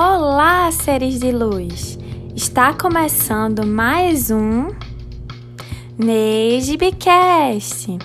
[0.00, 1.98] Olá, seres de luz!
[2.36, 4.68] Está começando mais um
[5.98, 7.98] Neijibcast,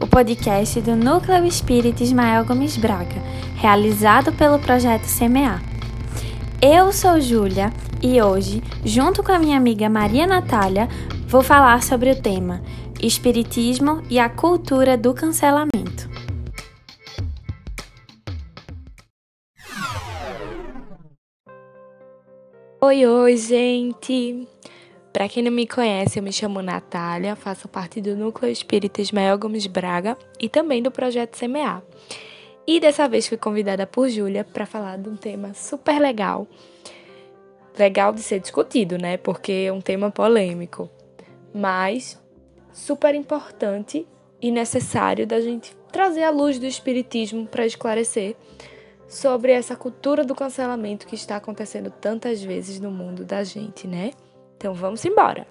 [0.00, 3.22] o podcast do Núcleo Espírita Ismael Gomes Braga,
[3.54, 5.62] realizado pelo projeto Semear.
[6.60, 10.88] Eu sou Júlia e hoje, junto com a minha amiga Maria Natália,
[11.28, 12.60] vou falar sobre o tema
[13.00, 16.17] Espiritismo e a cultura do cancelamento.
[22.80, 24.46] Oi, oi, gente!
[25.12, 29.36] Para quem não me conhece, eu me chamo Natália, faço parte do Núcleo Espírita Ismael
[29.36, 31.82] Gomes Braga e também do projeto Semear.
[32.64, 36.46] E dessa vez fui convidada por Júlia para falar de um tema super legal.
[37.76, 39.16] Legal de ser discutido, né?
[39.16, 40.88] Porque é um tema polêmico.
[41.52, 42.16] Mas
[42.72, 44.06] super importante
[44.40, 48.36] e necessário da gente trazer a luz do espiritismo para esclarecer
[49.08, 54.10] sobre essa cultura do cancelamento que está acontecendo tantas vezes no mundo da gente, né?
[54.56, 55.46] Então vamos embora.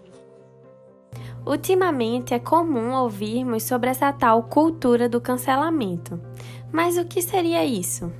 [1.45, 6.19] Ultimamente é comum ouvirmos sobre essa tal cultura do cancelamento.
[6.71, 8.11] Mas o que seria isso?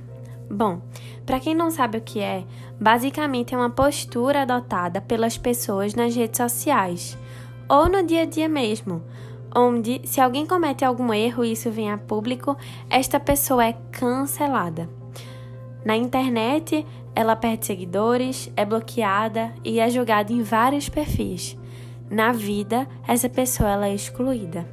[0.50, 0.80] Bom,
[1.26, 2.44] para quem não sabe o que é,
[2.80, 7.18] basicamente é uma postura adotada pelas pessoas nas redes sociais
[7.68, 9.02] ou no dia a dia mesmo,
[9.54, 12.56] onde se alguém comete algum erro e isso vem a público,
[12.88, 14.97] esta pessoa é cancelada.
[15.84, 21.56] Na internet, ela perde seguidores, é bloqueada e é julgada em vários perfis.
[22.10, 24.68] Na vida, essa pessoa ela é excluída.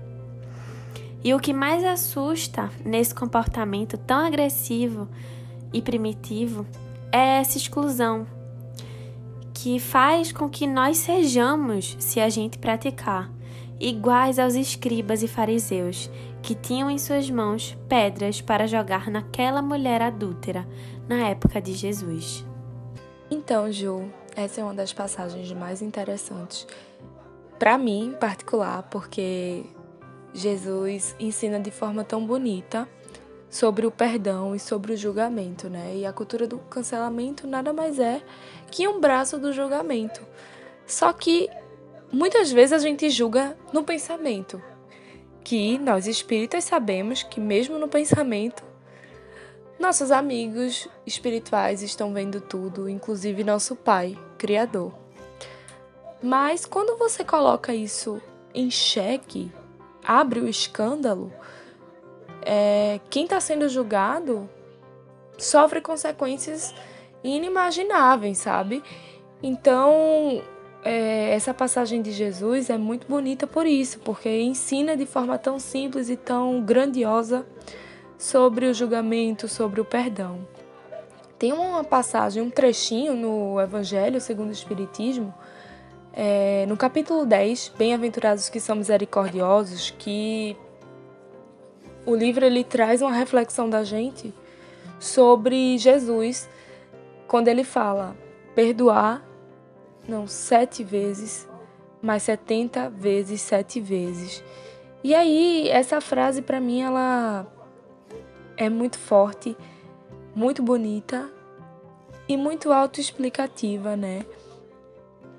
[1.23, 5.07] E o que mais assusta nesse comportamento tão agressivo
[5.73, 6.65] e primitivo
[7.11, 8.27] é essa exclusão,
[9.53, 13.31] que faz com que nós sejamos, se a gente praticar,
[13.79, 16.09] iguais aos escribas e fariseus,
[16.41, 20.67] que tinham em suas mãos pedras para jogar naquela mulher adúltera
[21.07, 22.45] na época de Jesus.
[23.29, 26.67] Então, Ju, essa é uma das passagens mais interessantes
[27.57, 29.63] para mim, em particular, porque
[30.33, 32.87] Jesus ensina de forma tão bonita
[33.49, 35.95] sobre o perdão e sobre o julgamento, né?
[35.95, 38.21] E a cultura do cancelamento nada mais é
[38.69, 40.21] que um braço do julgamento.
[40.85, 41.49] Só que
[42.15, 44.61] muitas vezes a gente julga no pensamento,
[45.43, 48.63] que nós espíritas sabemos que mesmo no pensamento
[49.77, 54.93] nossos amigos espirituais estão vendo tudo, inclusive nosso Pai, Criador.
[56.23, 58.21] Mas quando você coloca isso
[58.53, 59.51] em xeque,
[60.01, 61.33] abre o escândalo,
[62.41, 64.49] é, quem está sendo julgado
[65.37, 66.73] sofre consequências
[67.21, 68.81] inimagináveis, sabe?
[69.43, 70.41] Então,
[70.85, 75.57] é, essa passagem de Jesus é muito bonita por isso, porque ensina de forma tão
[75.57, 77.43] simples e tão grandiosa
[78.19, 80.47] sobre o julgamento, sobre o perdão.
[81.39, 85.33] Tem uma passagem, um trechinho no Evangelho segundo o Espiritismo,
[86.13, 90.55] é, no capítulo 10, Bem-aventurados que são misericordiosos, que
[92.05, 94.31] o livro ele traz uma reflexão da gente
[94.99, 96.47] sobre Jesus,
[97.27, 98.15] quando ele fala
[98.53, 99.25] perdoar,
[100.07, 101.47] não sete vezes,
[102.01, 104.43] mas setenta vezes sete vezes.
[105.03, 107.45] E aí, essa frase para mim, ela
[108.57, 109.55] é muito forte,
[110.35, 111.29] muito bonita
[112.27, 114.25] e muito autoexplicativa, né?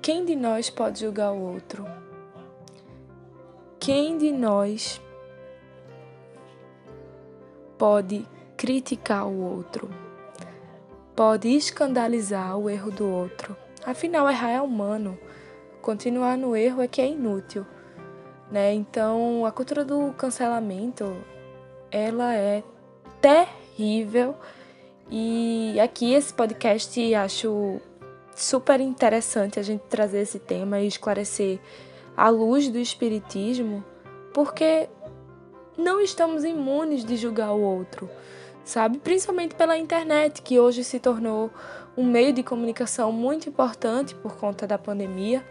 [0.01, 1.85] Quem de nós pode julgar o outro?
[3.79, 5.01] Quem de nós
[7.77, 9.89] pode criticar o outro?
[11.15, 13.66] Pode escandalizar o erro do outro?
[13.87, 15.17] Afinal, errar é humano.
[15.81, 17.65] Continuar no erro é que é inútil,
[18.51, 18.73] né?
[18.73, 21.15] Então, a cultura do cancelamento,
[21.89, 22.61] ela é
[23.21, 24.35] terrível.
[25.09, 27.79] E aqui esse podcast acho
[28.35, 31.57] super interessante a gente trazer esse tema e esclarecer
[32.17, 33.81] a luz do espiritismo,
[34.33, 34.89] porque
[35.77, 38.09] não estamos imunes de julgar o outro,
[38.67, 38.97] sabe?
[38.99, 41.49] Principalmente pela internet, que hoje se tornou
[41.95, 45.43] um meio de comunicação muito importante por conta da pandemia.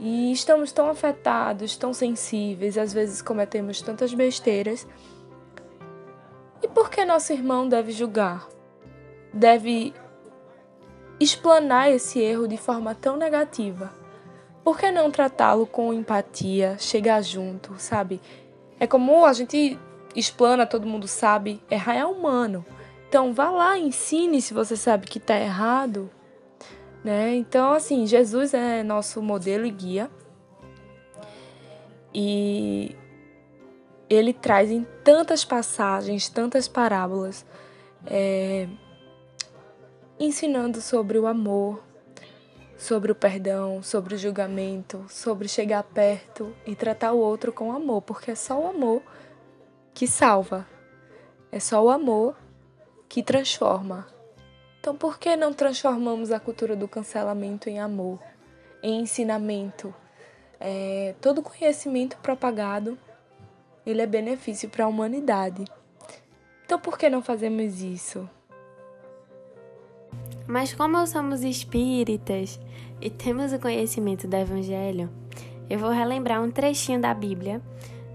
[0.00, 4.86] E estamos tão afetados, tão sensíveis, às vezes cometemos tantas besteiras
[6.62, 8.48] e por que nosso irmão deve julgar?
[9.34, 9.92] Deve
[11.18, 13.92] explanar esse erro de forma tão negativa?
[14.62, 18.20] Por que não tratá-lo com empatia, chegar junto, sabe?
[18.78, 19.76] É como a gente
[20.14, 22.64] explana, todo mundo sabe, errar é humano.
[23.08, 26.10] Então vá lá, ensine se você sabe que está errado.
[27.04, 27.34] Né?
[27.34, 30.10] Então, assim, Jesus é nosso modelo e guia.
[32.14, 32.96] E
[34.08, 37.44] ele traz em tantas passagens, tantas parábolas,
[38.06, 38.68] é,
[40.20, 41.82] ensinando sobre o amor,
[42.76, 48.02] sobre o perdão, sobre o julgamento, sobre chegar perto e tratar o outro com amor,
[48.02, 49.02] porque é só o amor
[49.94, 50.66] que salva.
[51.50, 52.36] É só o amor
[53.08, 54.06] que transforma.
[54.80, 58.18] Então, por que não transformamos a cultura do cancelamento em amor,
[58.82, 59.94] em ensinamento?
[60.58, 62.98] É, todo conhecimento propagado
[63.84, 65.64] ele é benefício para a humanidade.
[66.64, 68.28] Então, por que não fazemos isso?
[70.46, 72.60] Mas como somos espíritas
[73.00, 75.10] e temos o conhecimento do Evangelho,
[75.68, 77.60] eu vou relembrar um trechinho da Bíblia,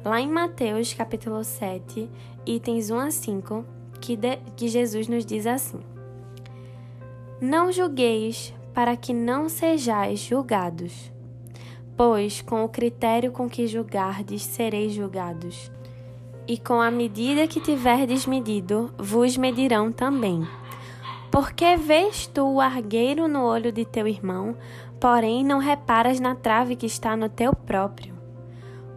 [0.07, 2.09] lá em Mateus capítulo 7,
[2.45, 3.65] itens 1 a 5,
[3.99, 5.79] que, de, que Jesus nos diz assim:
[7.41, 11.11] Não julgueis para que não sejais julgados,
[11.97, 15.69] pois com o critério com que julgardes sereis julgados,
[16.47, 20.47] e com a medida que tiverdes medido, vos medirão também.
[21.29, 24.55] Porque vês tu o argueiro no olho de teu irmão,
[25.01, 28.15] porém não reparas na trave que está no teu próprio?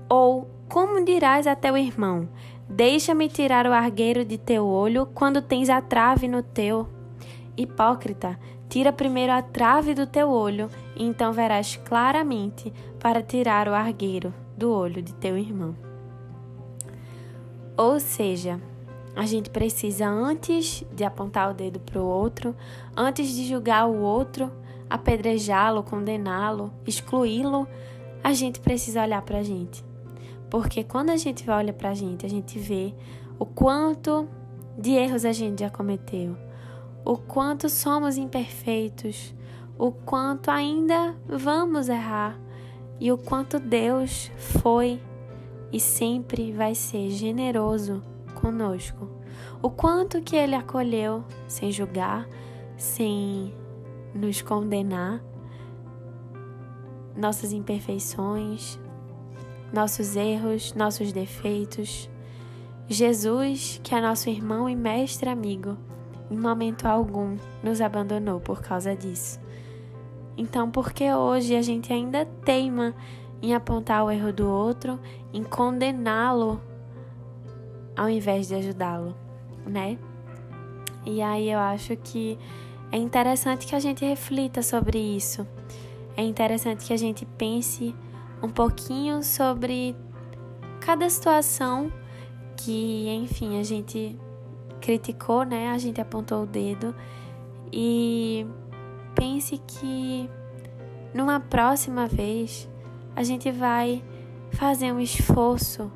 [0.08, 2.28] Ou como dirás a teu irmão:
[2.68, 6.88] Deixa-me tirar o argueiro de teu olho quando tens a trave no teu?
[7.56, 8.38] Hipócrita,
[8.68, 14.32] tira primeiro a trave do teu olho, e então verás claramente para tirar o argueiro
[14.56, 15.74] do olho de teu irmão.
[17.76, 18.60] Ou seja,
[19.16, 22.54] a gente precisa, antes de apontar o dedo para o outro,
[22.96, 24.52] antes de julgar o outro,
[24.88, 27.66] apedrejá-lo, condená-lo, excluí-lo,
[28.22, 29.89] a gente precisa olhar para a gente.
[30.50, 32.92] Porque quando a gente olha para a gente, a gente vê
[33.38, 34.28] o quanto
[34.76, 36.36] de erros a gente já cometeu,
[37.04, 39.34] o quanto somos imperfeitos,
[39.78, 42.38] o quanto ainda vamos errar
[42.98, 45.00] e o quanto Deus foi
[45.72, 48.02] e sempre vai ser generoso
[48.34, 49.08] conosco.
[49.62, 52.28] O quanto que ele acolheu sem julgar,
[52.76, 53.54] sem
[54.14, 55.22] nos condenar,
[57.16, 58.78] nossas imperfeições,
[59.72, 62.10] nossos erros, nossos defeitos.
[62.88, 65.76] Jesus, que é nosso irmão e mestre amigo,
[66.30, 69.38] em momento algum nos abandonou por causa disso.
[70.36, 72.94] Então, por que hoje a gente ainda teima
[73.42, 74.98] em apontar o erro do outro,
[75.32, 76.60] em condená-lo
[77.96, 79.14] ao invés de ajudá-lo,
[79.66, 79.98] né?
[81.04, 82.38] E aí eu acho que
[82.90, 85.46] é interessante que a gente reflita sobre isso.
[86.16, 87.94] É interessante que a gente pense
[88.42, 89.96] um pouquinho sobre
[90.80, 91.92] cada situação
[92.56, 94.18] que, enfim, a gente
[94.80, 95.68] criticou, né?
[95.70, 96.94] A gente apontou o dedo
[97.72, 98.46] e
[99.14, 100.28] pense que
[101.14, 102.68] numa próxima vez
[103.14, 104.02] a gente vai
[104.52, 105.90] fazer um esforço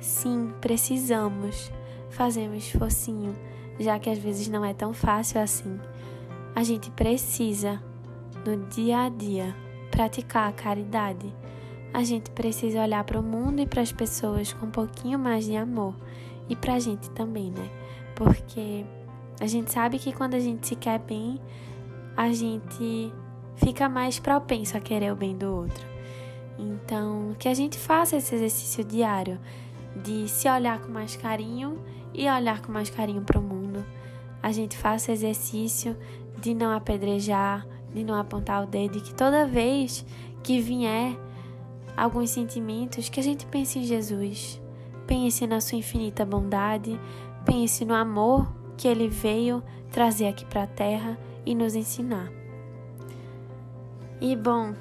[0.00, 1.70] Sim, precisamos
[2.08, 3.36] fazer um esforcinho,
[3.78, 5.78] já que às vezes não é tão fácil assim.
[6.54, 7.80] A gente precisa,
[8.46, 9.54] no dia a dia,
[9.90, 11.34] praticar a caridade.
[11.92, 15.44] A gente precisa olhar para o mundo e para as pessoas com um pouquinho mais
[15.44, 15.94] de amor.
[16.48, 17.68] E para a gente também, né?
[18.14, 18.84] Porque
[19.40, 21.40] a gente sabe que quando a gente se quer bem,
[22.16, 23.12] a gente
[23.56, 25.86] fica mais propenso a querer o bem do outro.
[26.58, 29.40] Então, que a gente faça esse exercício diário
[29.96, 31.78] de se olhar com mais carinho
[32.12, 33.84] e olhar com mais carinho para o mundo.
[34.42, 35.96] A gente faça exercício
[36.38, 40.04] de não apedrejar, de não apontar o dedo, e que toda vez
[40.42, 41.16] que vier
[41.96, 44.60] alguns sentimentos, que a gente pense em Jesus,
[45.06, 46.98] pense na sua infinita bondade,
[47.44, 52.30] pense no amor que ele veio trazer aqui para a terra e nos ensinar.
[54.20, 54.74] E bom,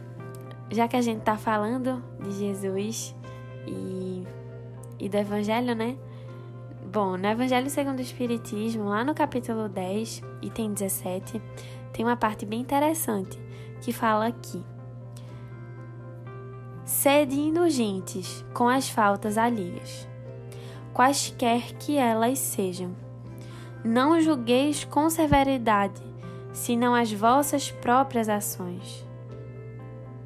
[0.70, 3.16] já que a gente está falando de Jesus
[3.66, 4.24] e
[5.00, 5.98] e do Evangelho, né?
[6.92, 11.42] Bom, no Evangelho segundo o Espiritismo, lá no capítulo 10, item 17,
[11.94, 13.40] tem uma parte bem interessante
[13.82, 14.62] que fala aqui.
[17.02, 20.06] Sede indulgentes com as faltas alheias,
[20.94, 22.94] quaisquer que elas sejam.
[23.86, 26.02] Não julgueis com severidade,
[26.52, 29.08] senão as vossas próprias ações.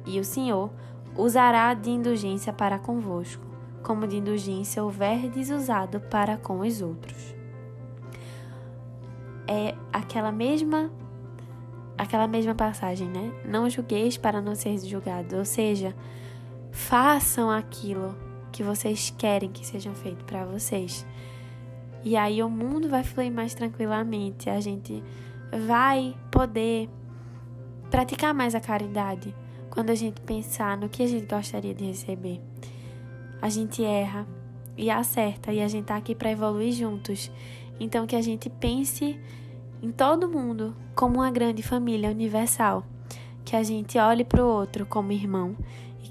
[0.04, 0.68] E o Senhor
[1.16, 3.46] usará de indulgência para convosco
[3.84, 7.36] como de indulgência houver desusado para com os outros.
[9.46, 10.90] É aquela mesma
[11.96, 13.32] aquela mesma passagem, né?
[13.44, 15.94] Não julgueis para não ser julgados, ou seja,
[16.74, 18.14] façam aquilo
[18.52, 21.06] que vocês querem que seja feito para vocês.
[22.04, 25.02] E aí o mundo vai fluir mais tranquilamente, a gente
[25.66, 26.90] vai poder
[27.90, 29.34] praticar mais a caridade
[29.70, 32.42] quando a gente pensar no que a gente gostaria de receber
[33.44, 34.26] a gente erra
[34.74, 37.30] e acerta e a gente tá aqui para evoluir juntos.
[37.78, 39.20] Então que a gente pense
[39.82, 42.86] em todo mundo como uma grande família universal,
[43.44, 45.54] que a gente olhe para o outro como irmão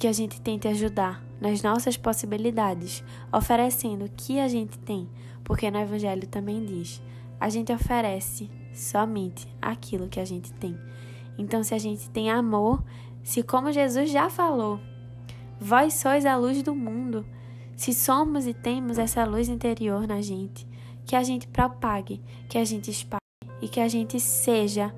[0.04, 5.08] que a gente tente ajudar nas nossas possibilidades, oferecendo o que a gente tem,
[5.46, 7.02] porque no Evangelho também diz:
[7.40, 10.78] a gente oferece somente aquilo que a gente tem.
[11.38, 12.84] Então, se a gente tem amor,
[13.24, 14.78] se como Jesus já falou,
[15.58, 17.26] vós sois a luz do mundo,
[17.74, 20.68] se somos e temos essa luz interior na gente,
[21.06, 23.22] que a gente propague, que a gente espalhe
[23.62, 24.94] e que a gente seja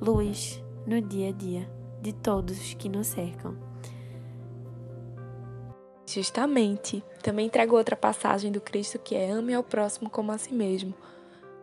[0.00, 1.70] luz no dia a dia
[2.00, 3.69] de todos que nos cercam.
[6.12, 7.04] Justamente.
[7.22, 10.92] Também trago outra passagem do Cristo que é ame ao próximo como a si mesmo.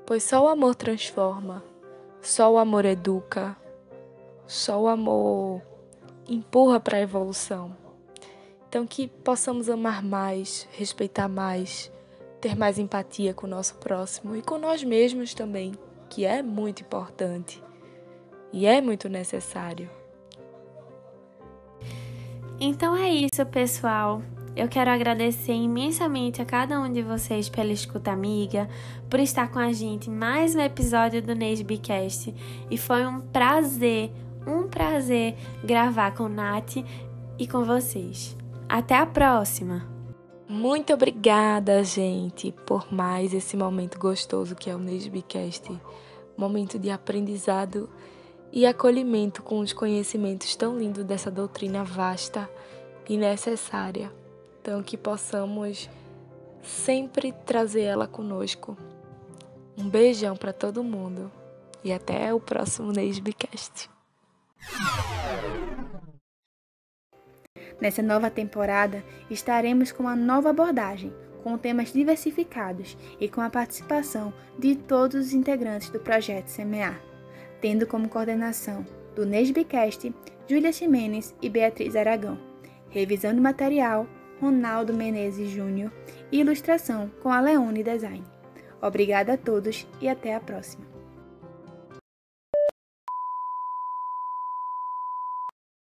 [0.05, 1.61] Pois só o amor transforma,
[2.21, 3.57] só o amor educa,
[4.47, 5.61] só o amor
[6.29, 7.75] empurra para a evolução.
[8.69, 11.91] Então que possamos amar mais, respeitar mais,
[12.39, 15.73] ter mais empatia com o nosso próximo e com nós mesmos também,
[16.09, 17.61] que é muito importante
[18.53, 19.89] e é muito necessário.
[22.59, 24.21] Então é isso, pessoal.
[24.57, 28.67] Eu quero agradecer imensamente a cada um de vocês pela escuta amiga,
[29.07, 32.33] por estar com a gente em mais um episódio do Nesbicast.
[32.67, 34.11] E foi um prazer,
[34.47, 36.77] um prazer gravar com Nath
[37.37, 38.35] e com vocês.
[38.67, 39.87] Até a próxima!
[40.49, 45.79] Muito obrigada, gente, por mais esse momento gostoso que é o Nesbicast.
[46.35, 47.87] Momento de aprendizado
[48.51, 52.49] e acolhimento com os conhecimentos tão lindos dessa doutrina vasta
[53.07, 54.11] e necessária.
[54.67, 55.89] Então, que possamos
[56.61, 58.77] sempre trazer ela conosco.
[59.77, 61.31] Um beijão para todo mundo
[61.81, 63.89] e até o próximo Nesbicast.
[67.79, 71.13] Nessa nova temporada, estaremos com uma nova abordagem,
[71.45, 77.01] com temas diversificados e com a participação de todos os integrantes do projeto Semear,
[77.61, 80.13] tendo como coordenação do Nesbicast
[80.45, 82.37] Júlia Ximenes e Beatriz Aragão,
[82.89, 84.05] revisão de material
[84.41, 85.91] Ronaldo Menezes Júnior
[86.31, 88.23] e ilustração com a Leone Design.
[88.81, 90.86] Obrigada a todos e até a próxima.